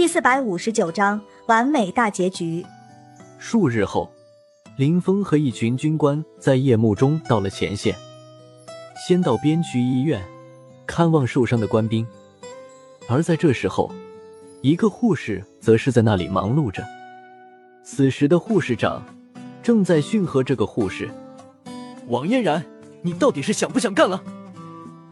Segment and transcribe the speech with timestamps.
[0.00, 2.64] 第四百五十九章完美大结局。
[3.38, 4.10] 数日后，
[4.78, 7.94] 林峰和一群军官在夜幕中到了前线，
[9.06, 10.18] 先到边区医院
[10.86, 12.06] 看望受伤的官兵。
[13.10, 13.92] 而在这时候，
[14.62, 16.82] 一个护士则是在那里忙碌着。
[17.84, 19.04] 此时的护士长
[19.62, 21.10] 正在训喝这个护士
[22.08, 22.64] ：“王嫣然，
[23.02, 24.24] 你到底是想不想干了？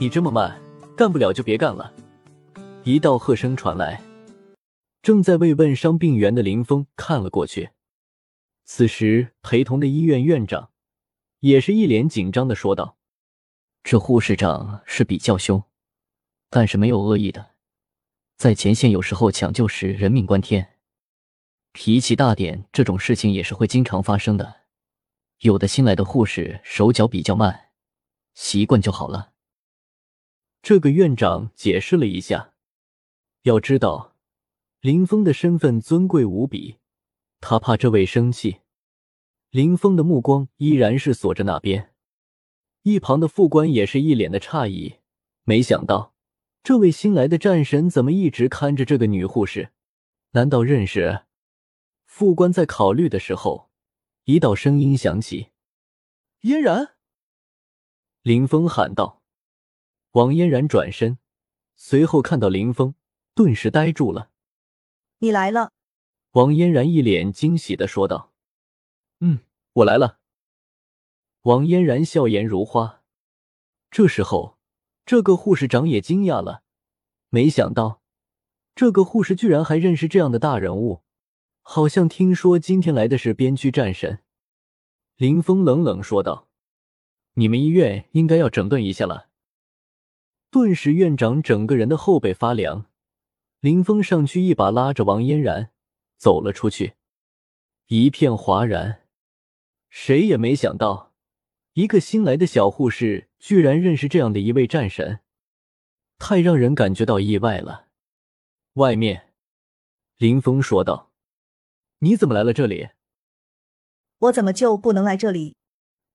[0.00, 0.60] 你这么慢，
[0.96, 1.92] 干不了就别干了。”
[2.82, 4.02] 一道喝声传来，
[5.02, 7.70] 正在慰问伤病员的林峰看了过去。
[8.64, 10.70] 此时，陪同的医院院长
[11.40, 12.96] 也是一脸紧张的说道
[13.82, 15.64] ：“这护士长是比较凶，
[16.48, 17.50] 但是没有恶意的。
[18.36, 20.78] 在前线有时候抢救时人命关天，
[21.72, 24.62] 脾气大点，这种事情也是会经常发生的。
[25.40, 27.70] 有的新来的护士手脚比较慢，
[28.34, 29.32] 习惯就好了。”
[30.62, 32.54] 这个院长解释了一下
[33.42, 34.11] ：“要知道，
[34.82, 36.78] 林峰的身份尊贵无比，
[37.40, 38.62] 他怕这位生气。”
[39.50, 41.94] 林峰的目光依然是锁着那边，
[42.82, 44.96] 一旁的副官也是一脸的诧异，
[45.44, 46.16] 没想到
[46.64, 49.70] 这位新来的战神怎么一直看着这个女护士？
[50.32, 51.26] 难道认识？
[52.04, 53.70] 副官在考虑的时候，
[54.24, 55.50] 一道声音响起
[56.42, 56.96] ：“嫣然！”
[58.22, 59.22] 林峰喊道。
[60.10, 61.18] 王嫣然转身，
[61.76, 62.96] 随后看到林峰，
[63.32, 64.30] 顿时呆住了。
[65.22, 65.70] “你来了！”
[66.32, 68.32] 王嫣然一脸惊喜的说道。
[69.20, 69.38] 嗯，
[69.74, 70.18] 我来了。
[71.42, 73.02] 王嫣然笑颜如花。
[73.88, 74.58] 这时候，
[75.06, 76.64] 这个护士长也惊讶了，
[77.28, 78.02] 没想到
[78.74, 81.02] 这个护士居然还认识这样的大人物，
[81.60, 84.24] 好像听说今天来的是边区战神。
[85.16, 86.48] 林峰冷冷说道
[87.34, 89.28] ：“你们医院应该要整顿一下了。”
[90.50, 92.86] 顿时，院长整个人的后背发凉。
[93.62, 95.70] 林峰上去一把拉着王嫣然
[96.16, 96.96] 走了出去，
[97.86, 99.06] 一片哗然。
[99.88, 101.14] 谁也没想到，
[101.74, 105.20] 一个新来的小护士居然认识这样的一位战神，
[106.18, 107.86] 太让人感觉到意外了。
[108.72, 109.32] 外面，
[110.16, 111.12] 林峰说道
[112.02, 112.88] ：“你怎么来了这里？
[114.18, 115.54] 我怎么就不能来这里？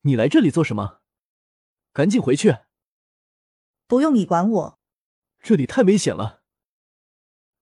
[0.00, 1.00] 你来这里做什么？
[1.92, 2.56] 赶紧回去！
[3.86, 4.78] 不用你管我，
[5.40, 6.35] 这里太危险了。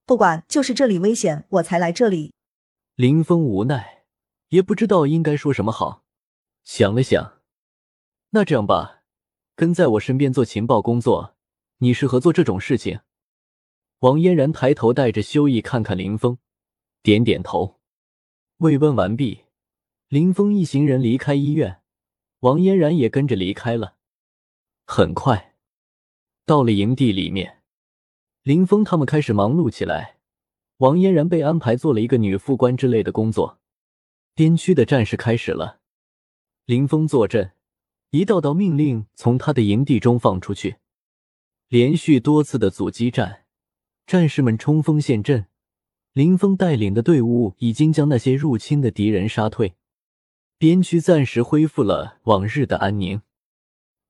[0.05, 2.33] 不管，就是这里危险，我才来这里。”
[2.95, 4.05] 林峰无奈，
[4.49, 6.03] 也不知道应该说什么好。
[6.63, 7.41] 想了想，
[8.29, 9.03] 那这样吧，
[9.55, 11.35] 跟在我身边做情报工作，
[11.79, 13.01] 你适合做这种事情。
[13.99, 16.37] 王嫣然抬头带着羞意看看林峰，
[17.01, 17.79] 点点头。
[18.57, 19.45] 慰问完毕，
[20.07, 21.81] 林峰一行人离开医院，
[22.41, 23.95] 王嫣然也跟着离开了。
[24.85, 25.55] 很快，
[26.45, 27.63] 到了营地里面，
[28.45, 30.17] 林峰他们开始忙碌起来。
[30.77, 33.59] 王嫣然被安排做了一个女副官之类的工作。
[34.35, 35.79] 边区的战事开始了。
[36.65, 37.53] 林峰坐镇，
[38.11, 40.75] 一道道命令从他的营地中放出去，
[41.69, 43.45] 连续多次的阻击战，
[44.05, 45.47] 战士们冲锋陷阵。
[46.13, 49.73] 林峰带领的队伍已经将那些入侵的敌人杀退，
[50.59, 53.23] 边区暂时恢复了往日的安宁。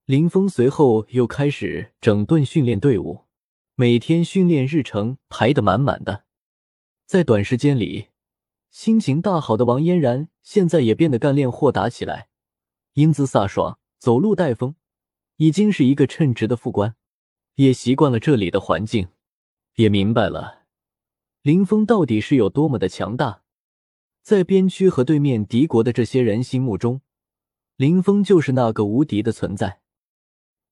[0.03, 3.21] 林峰随后又开始整顿训练队伍，
[3.77, 6.23] 每天训练日程排得满满的，
[7.05, 8.07] 在短时间里，
[8.69, 12.29] 心情大好的王嫣然现在也变得干练豁达起来。
[12.93, 14.75] 英姿飒爽，走路带风，
[15.35, 16.95] 已经是一个称职的副官，
[17.55, 19.09] 也习惯了这里的环境，
[19.75, 20.63] 也明白了
[21.41, 23.41] 林峰到底是有多么的强大。
[24.21, 27.01] 在边区和对面敌国的这些人心目中，
[27.75, 29.81] 林峰就是那个无敌的存在。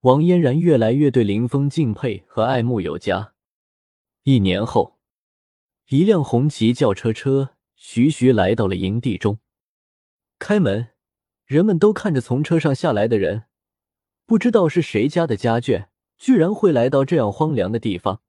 [0.04, 3.36] 王嫣然越来越对林峰敬佩和爱慕有加。
[4.24, 5.00] 一年后，
[5.88, 9.40] 一辆红旗轿车车徐徐来到了营地中，
[10.40, 10.90] 开门。
[11.46, 13.44] 人们都看着从车上下来的人，
[14.26, 15.88] 不知道是谁家的家眷，
[16.18, 18.22] 居然会来到这样荒凉的地方，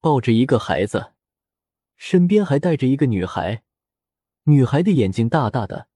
[0.00, 1.12] 抱着一个孩子，
[1.96, 3.62] 身边还带着一个女孩。
[4.44, 5.86] 女孩的眼睛大大的，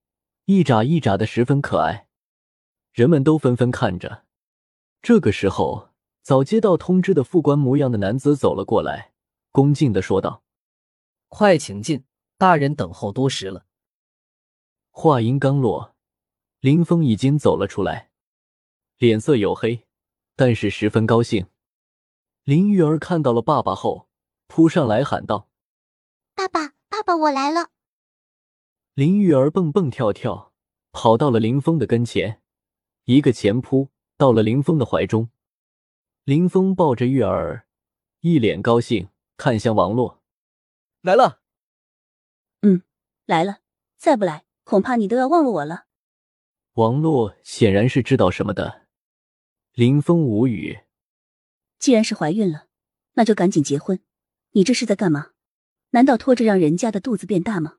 [0.45, 2.07] 一眨一眨的，十分可爱。
[2.93, 4.23] 人们都纷纷看着。
[5.05, 5.91] 这个时候，
[6.23, 9.13] 早接到通知的副官模样的男子走了过来，
[9.53, 10.43] 恭敬的说道
[11.29, 12.07] ：“快请进，
[12.39, 13.67] 大人等候多时了。”
[14.91, 15.95] 话音刚落。
[16.61, 18.09] 林峰已经走了出来，
[18.97, 19.87] 脸色黝黑，
[20.37, 21.49] 但是十分高兴。
[22.45, 24.09] 林玉儿看到了爸爸后，
[24.47, 25.51] 扑上来喊道
[26.35, 27.69] ：“爸爸，爸爸，我来了！”
[28.97, 30.55] 林玉儿蹦蹦跳跳
[30.93, 32.41] 跑到了林峰的跟前，
[33.05, 35.31] 一个前扑到了林峰的怀中。
[36.25, 37.67] 林峰抱着玉儿，
[38.21, 40.23] 一脸高兴，看向王洛
[41.03, 41.41] ：“来了。
[42.63, 42.83] 嗯，
[43.27, 43.59] 来了。
[43.97, 45.87] 再不来，恐怕你都要忘了我了。
[46.75, 48.87] 王洛显然是知道什么的，
[49.73, 50.81] 林峰无语。
[51.79, 52.67] 既然是怀孕了，
[53.15, 54.01] 那就赶紧结婚。
[54.53, 55.33] 你这是在干嘛？
[55.91, 57.79] 难道拖着让人家的肚子变大吗？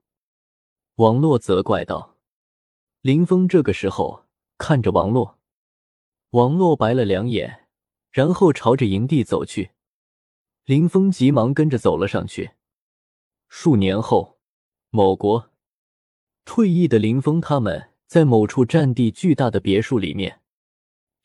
[0.96, 2.18] 王洛责怪道。
[3.02, 4.26] 林峰这个时候
[4.58, 5.35] 看着王洛，
[6.36, 7.62] 王洛白了两眼，
[8.12, 9.72] 然后朝着营地走去。
[10.66, 12.52] 林峰急忙跟着走了上去。
[13.48, 14.38] 数年后，
[14.90, 15.52] 某国。
[16.44, 20.42] 退役的林峰他们在某处占地巨大的别墅里面，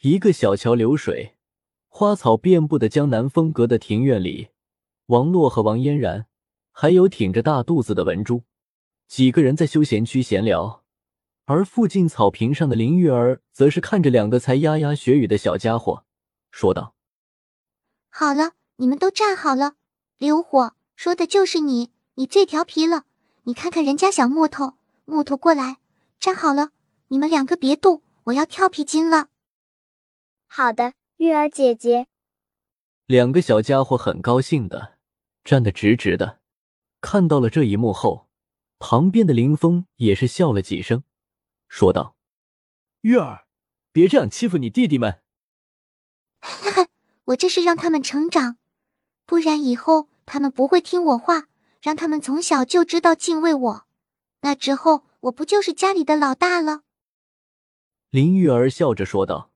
[0.02, 1.34] 一个小桥流水、
[1.88, 4.50] 花草遍布的江南风格的庭院里，
[5.06, 6.28] 王洛和王嫣然，
[6.70, 8.44] 还有挺着大肚子的文珠，
[9.08, 10.84] 几个人在休闲区闲聊。
[11.50, 16.04] 而附近草坪上的林玉儿，则是看着两个才牙牙学语的小家伙，
[16.52, 16.94] 说道
[18.08, 19.72] ：“好了，你们都站好了。
[20.16, 23.02] 刘火说的就是你，你最调皮了。
[23.42, 24.74] 你看看人家小木头。”
[25.06, 25.78] 木头过来，
[26.20, 26.70] 站好了，
[27.08, 29.26] 你们两个别动，我要跳皮筋了。
[30.46, 32.06] 好的，玉儿姐姐。
[33.06, 34.98] 两个小家伙很高兴的
[35.42, 36.38] 站得直直的。
[37.00, 38.28] 看到了这一幕后，
[38.78, 41.02] 旁边的林峰也是笑了几声，
[41.70, 42.16] 说道
[43.02, 43.46] ：“玉儿，
[43.92, 45.22] 别这样欺负你弟弟们。
[47.26, 48.58] 我这是让他们成长，
[49.24, 51.46] 不然以后他们不会听我话，
[51.80, 53.86] 让他们从小就知道敬畏我。”
[54.42, 56.82] 那之后，我不就是家里的老大了？
[58.10, 59.52] 林玉儿笑着说道。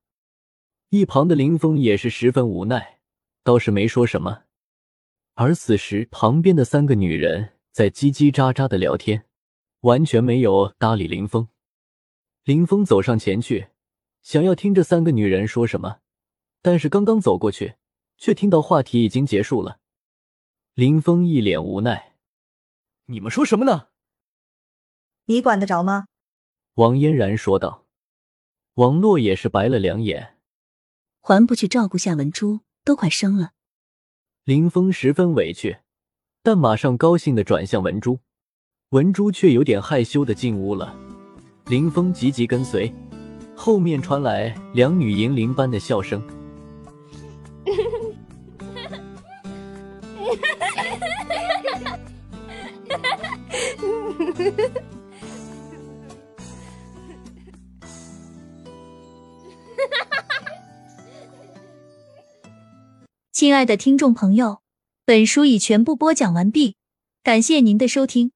[0.91, 3.01] 一旁的林峰也是十分无奈，
[3.43, 4.45] 倒是没说什么。
[5.35, 9.27] 而此时，旁边的三个女人在叽叽喳喳的聊天，
[9.81, 11.49] 完全没有搭理林峰。
[12.45, 13.69] 林峰走上前去，
[14.21, 16.01] 想要听这三个女人说什么，
[16.61, 17.77] 但是刚刚走过去，
[18.19, 19.81] 却听到话题已经结束了。
[20.75, 22.17] 林峰一脸无奈
[23.07, 23.89] ：“你们说什么呢？”
[25.25, 26.09] 你管得着吗？
[26.75, 27.87] 王嫣然说道。
[28.75, 30.37] 王洛也是白了两眼，
[31.23, 33.53] 还不去照顾下文珠，都快生了。
[34.43, 35.79] 林峰十分委屈，
[36.43, 38.19] 但马上高兴的转向文珠，
[38.91, 41.14] 文珠却有点害羞的进屋了。
[41.67, 42.93] 林峰急急跟随，
[43.57, 46.23] 后面传来两女银铃般的笑声。
[63.33, 64.61] 亲爱的听众朋友，
[65.07, 66.77] 本书已全部播讲完毕，
[67.23, 68.33] 感谢您的收听。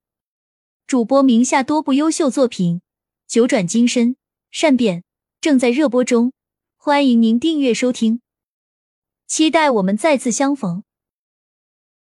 [0.86, 2.76] 主播名下多部优秀作品
[3.28, 4.08] 《九转金身》
[4.50, 5.00] 《善变》
[5.38, 6.32] 正在热播中，
[6.78, 8.22] 欢迎您订阅收听，
[9.26, 10.82] 期待我们再次相逢。